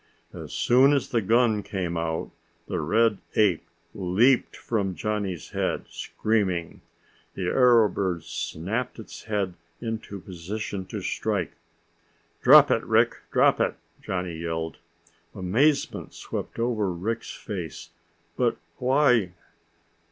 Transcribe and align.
As 0.33 0.51
soon 0.51 0.93
as 0.93 1.09
the 1.09 1.21
gun 1.21 1.61
came 1.61 1.95
out, 1.95 2.31
the 2.67 2.79
red 2.79 3.19
ape 3.35 3.63
leaped 3.93 4.55
from 4.57 4.95
Johnny's 4.95 5.49
head, 5.51 5.85
screaming. 5.91 6.81
The 7.35 7.45
arrow 7.49 7.87
bird 7.87 8.23
snapped 8.23 8.97
its 8.97 9.25
head 9.25 9.53
into 9.79 10.19
position 10.19 10.85
to 10.87 11.01
strike. 11.01 11.51
"Drop 12.41 12.71
it, 12.71 12.83
Rick! 12.83 13.17
Drop 13.31 13.59
it!" 13.59 13.75
Johnny 14.01 14.37
yelled. 14.37 14.77
Amazement 15.35 16.15
swept 16.15 16.57
over 16.57 16.91
Rick's 16.91 17.35
face. 17.35 17.91
"But 18.35 18.57
why 18.79 19.33